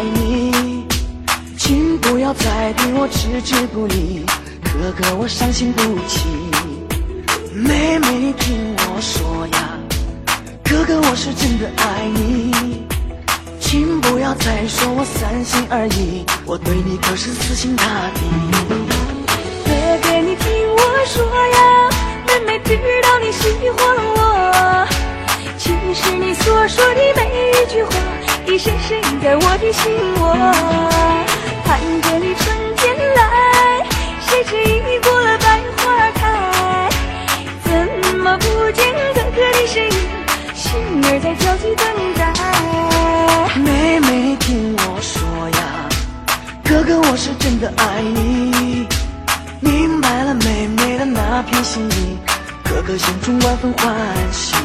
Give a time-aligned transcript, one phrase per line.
[0.00, 0.86] 爱你，
[1.58, 4.24] 请不要再对我置之不理。
[4.64, 6.26] 哥哥，我伤心不起。
[7.52, 9.78] 妹妹，你听我说呀，
[10.64, 12.82] 哥哥，我是真的爱你，
[13.60, 18.20] 请不要再说我三心二意，我对你可是死心塌地。
[19.66, 19.70] 哥
[20.02, 20.48] 哥，你听
[20.78, 21.90] 我说呀，
[22.26, 23.78] 妹妹知道你喜欢
[24.16, 24.88] 我，
[25.58, 27.90] 其实你所说的每一句话，
[28.50, 30.34] 已深深在我的心窝。
[31.64, 33.86] 盼着你春天来，
[34.26, 36.88] 谁知已过了百花开，
[37.62, 37.70] 怎
[38.18, 39.92] 么不见哥哥的身影？
[40.52, 40.72] 心
[41.04, 41.86] 儿在焦急等
[42.18, 42.20] 待。
[43.60, 45.88] 妹妹，你听我说呀，
[46.64, 48.84] 哥哥，我是真的爱你，
[49.60, 52.18] 明白了妹妹的那片心意，
[52.64, 53.94] 哥哥心中万分欢
[54.32, 54.56] 喜。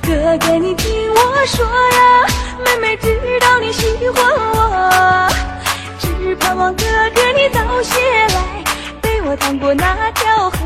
[0.00, 2.26] 哥哥，你听我说呀，
[2.64, 5.28] 妹妹知道你喜欢我，
[5.98, 6.84] 只盼望哥
[7.14, 8.00] 哥你早些
[8.34, 8.64] 来，
[9.00, 10.58] 陪我趟过那条河。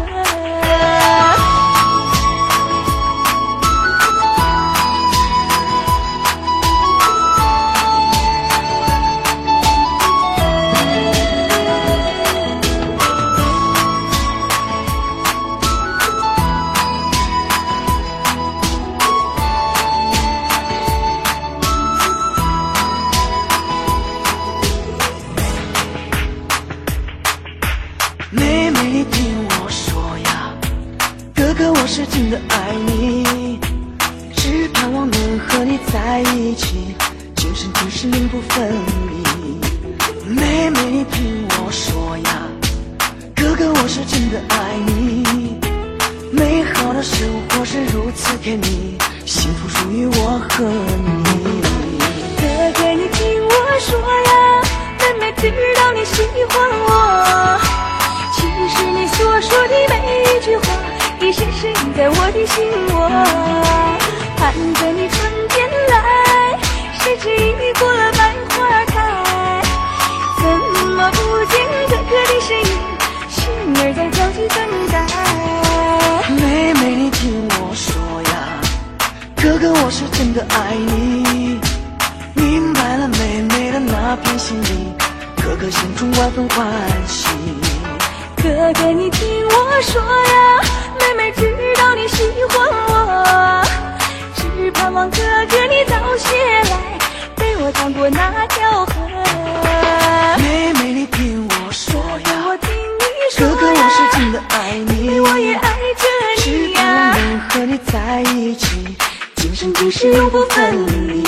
[28.34, 30.54] 妹妹，你听我说呀，
[31.34, 33.58] 哥哥，我是真的爱你，
[34.34, 36.96] 只盼望能和你在一起，
[37.36, 38.72] 今生今世永不分
[39.10, 40.34] 离。
[40.34, 42.48] 妹妹，你听我说呀，
[43.36, 45.58] 哥哥，我是真的爱你，
[46.30, 51.60] 美好的生活是如此甜蜜，幸福属于我和你。
[52.40, 54.62] 哥哥，你听我说呀，
[55.00, 56.56] 妹妹知道你喜欢
[56.86, 57.60] 我，
[58.42, 59.94] 其实你所说的每
[60.24, 60.64] 一句话，
[61.20, 63.08] 已深深印在我的心窝。
[64.36, 66.58] 盼着你春天来，
[66.98, 69.62] 谁知已过了百花开，
[70.38, 70.42] 怎
[70.90, 71.54] 么不见
[71.88, 72.66] 哥哥的身影？
[73.30, 73.38] 心
[73.76, 74.58] 儿在焦急等
[74.90, 74.94] 待。
[76.34, 78.34] 妹妹，你听我说呀，
[79.40, 81.60] 哥哥，我是真的爱你，
[82.34, 84.92] 明白了妹妹的那片心意，
[85.40, 86.66] 哥哥心中万分欢
[87.06, 87.28] 喜。
[88.42, 90.60] 哥哥，你听我说呀，
[90.98, 93.62] 妹妹知道你喜欢我，
[94.34, 95.16] 只盼望哥
[95.48, 96.36] 哥你早些
[96.68, 96.98] 来，
[97.36, 98.92] 陪我趟过那条河。
[100.38, 106.04] 妹妹，你听我说呀，我听你说哥哥，我，是真的爱你，我也爱着
[106.44, 108.96] 你盼望，能和你在一起，
[109.36, 111.22] 今生今世永不分离。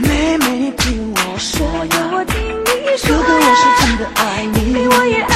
[0.00, 5.28] 妹妹，你听我说我呀，听你说哥哥，我是真的爱你，我也爱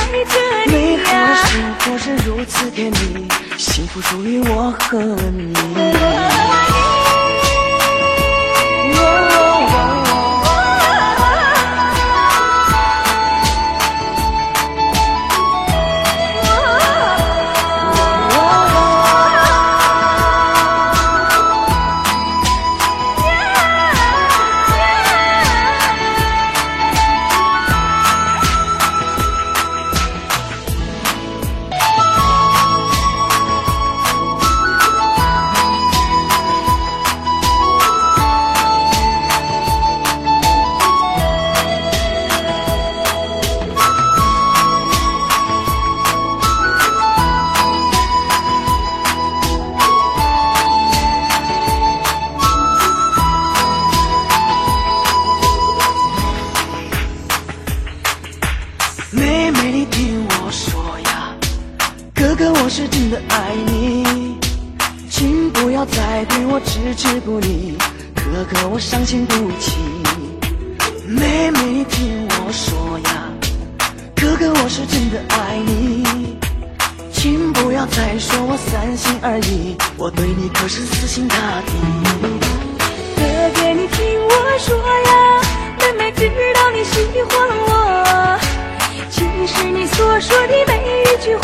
[1.04, 1.36] 我的。
[1.48, 5.00] 生活是如此甜蜜，幸福属于我和
[5.32, 5.52] 你。
[67.24, 67.76] 不理。
[68.14, 69.76] 哥哥，我伤心不起。
[71.06, 73.10] 妹妹，你听我说呀，
[74.16, 76.36] 哥哥，我是真的爱你，
[77.12, 81.36] 请不要再说我三心二意，我对你可是死心塌
[81.66, 81.72] 地。
[83.16, 83.22] 哥
[83.54, 85.42] 哥，你听我说呀，
[85.80, 87.32] 妹妹知道你喜欢
[87.68, 88.38] 我，
[89.10, 91.42] 其实你所说的每一句话，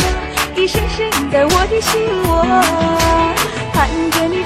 [0.55, 2.43] 已深深在我的心窝。
[3.73, 4.43] 盼着你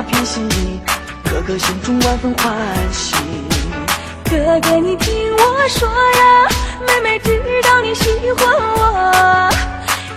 [0.00, 0.80] 那片心意，
[1.28, 2.56] 哥哥心中万分欢
[2.90, 3.14] 喜。
[4.24, 6.48] 哥哥，你听我说呀，
[6.86, 8.48] 妹妹知道你喜欢
[8.78, 9.50] 我，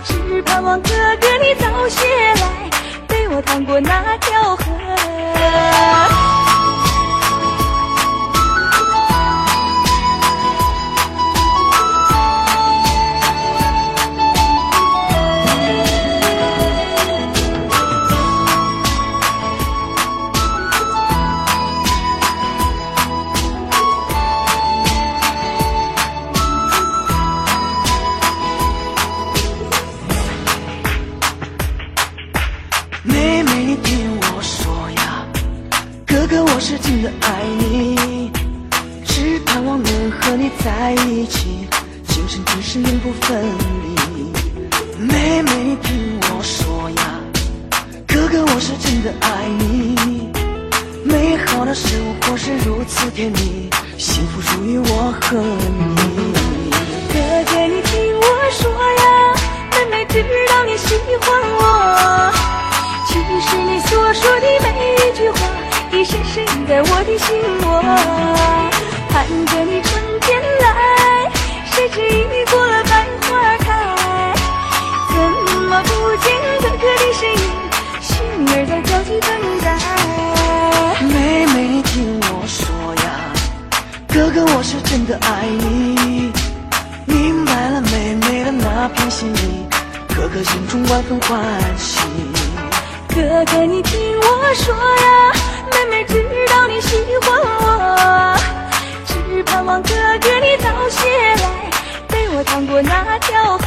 [0.06, 0.88] 只盼望哥
[1.20, 2.06] 哥你早些
[2.40, 2.70] 来，
[3.06, 4.64] 陪我趟过那条河。
[37.24, 38.30] 爱你，
[39.04, 41.66] 只盼望能和你在一起，
[42.06, 43.42] 今生今世永不分
[43.82, 43.94] 离。
[44.98, 47.20] 妹妹，你听我说呀，
[48.06, 50.30] 哥哥我是真的爱你，
[51.02, 51.90] 美好的生
[52.20, 55.94] 活是如此甜蜜，幸福属于我和你。
[57.12, 57.18] 哥
[57.50, 58.22] 哥，你听我
[58.52, 59.04] 说呀，
[59.72, 61.26] 妹妹知道你喜欢
[61.58, 61.62] 我。
[63.08, 64.93] 其实你所说的每，
[65.94, 67.80] 已深深在我的心窝。
[69.10, 71.30] 盼着你春天来，
[71.70, 73.68] 谁知已过了百花开。
[75.08, 75.14] 怎
[75.68, 76.26] 么不见
[76.60, 77.38] 哥哥的身影？
[78.00, 78.10] 心
[78.48, 79.30] 儿在焦急等
[79.62, 79.66] 待。
[81.06, 83.06] 妹妹，你听我说呀，
[84.08, 86.32] 哥哥我是真的爱你，
[87.06, 89.64] 明白了妹妹的那片心意，
[90.08, 91.38] 哥哥心中万分欢
[91.78, 92.00] 喜。
[93.14, 95.32] 哥哥，你听我说呀，
[95.84, 98.36] 妹妹知道你喜欢我，
[99.06, 99.88] 只盼望哥
[100.20, 101.70] 哥你早些来，
[102.08, 103.64] 陪我趟过那条河。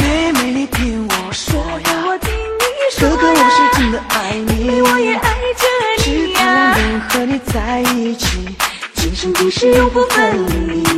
[0.00, 8.56] 妹妹，你听我说呀，我听你说哥哥我是真的爱你，我也爱着只你盼望，能和你在一起，
[8.94, 10.46] 今生今世永不分。
[10.68, 10.91] 离。